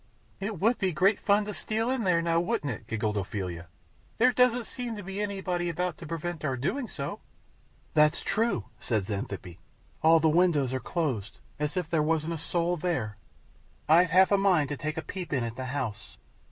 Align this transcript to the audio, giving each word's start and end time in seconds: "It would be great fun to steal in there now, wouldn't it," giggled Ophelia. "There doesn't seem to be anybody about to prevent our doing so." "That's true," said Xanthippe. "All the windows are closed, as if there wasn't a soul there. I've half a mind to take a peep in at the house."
"It 0.39 0.59
would 0.59 0.79
be 0.79 0.93
great 0.93 1.19
fun 1.19 1.45
to 1.45 1.53
steal 1.53 1.91
in 1.91 2.05
there 2.05 2.23
now, 2.23 2.39
wouldn't 2.39 2.71
it," 2.73 2.87
giggled 2.87 3.17
Ophelia. 3.17 3.67
"There 4.17 4.31
doesn't 4.33 4.65
seem 4.65 4.95
to 4.95 5.03
be 5.03 5.21
anybody 5.21 5.69
about 5.69 5.99
to 5.99 6.07
prevent 6.07 6.43
our 6.43 6.57
doing 6.57 6.87
so." 6.87 7.19
"That's 7.93 8.21
true," 8.21 8.65
said 8.79 9.03
Xanthippe. 9.03 9.59
"All 10.01 10.19
the 10.19 10.27
windows 10.27 10.73
are 10.73 10.79
closed, 10.79 11.37
as 11.59 11.77
if 11.77 11.87
there 11.87 12.01
wasn't 12.01 12.33
a 12.33 12.39
soul 12.39 12.77
there. 12.77 13.17
I've 13.87 14.09
half 14.09 14.31
a 14.31 14.37
mind 14.39 14.69
to 14.69 14.75
take 14.75 14.97
a 14.97 15.03
peep 15.03 15.31
in 15.31 15.43
at 15.43 15.55
the 15.55 15.65
house." 15.65 16.17